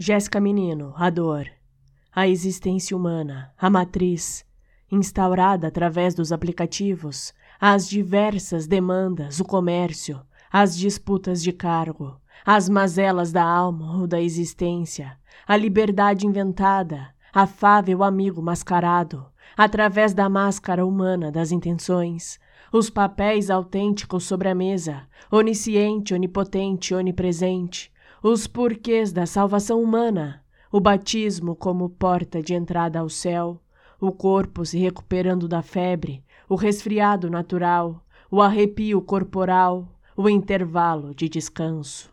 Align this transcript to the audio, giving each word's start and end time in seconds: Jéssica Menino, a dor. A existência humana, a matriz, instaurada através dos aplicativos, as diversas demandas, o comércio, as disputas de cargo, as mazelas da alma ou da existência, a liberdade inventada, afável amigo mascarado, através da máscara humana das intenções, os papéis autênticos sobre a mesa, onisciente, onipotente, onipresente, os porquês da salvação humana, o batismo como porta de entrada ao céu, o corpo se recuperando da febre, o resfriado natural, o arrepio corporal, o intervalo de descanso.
Jéssica 0.00 0.38
Menino, 0.38 0.94
a 0.96 1.10
dor. 1.10 1.48
A 2.14 2.28
existência 2.28 2.96
humana, 2.96 3.52
a 3.58 3.68
matriz, 3.68 4.46
instaurada 4.92 5.66
através 5.66 6.14
dos 6.14 6.30
aplicativos, 6.30 7.34
as 7.60 7.88
diversas 7.88 8.68
demandas, 8.68 9.40
o 9.40 9.44
comércio, 9.44 10.20
as 10.52 10.76
disputas 10.78 11.42
de 11.42 11.52
cargo, 11.52 12.16
as 12.46 12.68
mazelas 12.68 13.32
da 13.32 13.42
alma 13.42 13.98
ou 13.98 14.06
da 14.06 14.22
existência, 14.22 15.18
a 15.44 15.56
liberdade 15.56 16.28
inventada, 16.28 17.12
afável 17.34 18.04
amigo 18.04 18.40
mascarado, 18.40 19.26
através 19.56 20.14
da 20.14 20.28
máscara 20.28 20.86
humana 20.86 21.32
das 21.32 21.50
intenções, 21.50 22.38
os 22.72 22.88
papéis 22.88 23.50
autênticos 23.50 24.22
sobre 24.22 24.48
a 24.48 24.54
mesa, 24.54 25.08
onisciente, 25.28 26.14
onipotente, 26.14 26.94
onipresente, 26.94 27.90
os 28.22 28.46
porquês 28.46 29.12
da 29.12 29.26
salvação 29.26 29.80
humana, 29.80 30.44
o 30.72 30.80
batismo 30.80 31.54
como 31.54 31.88
porta 31.88 32.42
de 32.42 32.52
entrada 32.52 32.98
ao 32.98 33.08
céu, 33.08 33.60
o 34.00 34.10
corpo 34.10 34.64
se 34.66 34.78
recuperando 34.78 35.46
da 35.46 35.62
febre, 35.62 36.24
o 36.48 36.56
resfriado 36.56 37.30
natural, 37.30 38.04
o 38.30 38.42
arrepio 38.42 39.00
corporal, 39.00 39.88
o 40.16 40.28
intervalo 40.28 41.14
de 41.14 41.28
descanso. 41.28 42.10